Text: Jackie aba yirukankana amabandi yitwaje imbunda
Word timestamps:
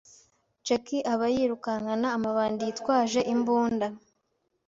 Jackie 0.65 1.07
aba 1.13 1.25
yirukankana 1.35 2.07
amabandi 2.17 2.61
yitwaje 2.67 3.19
imbunda 3.33 3.87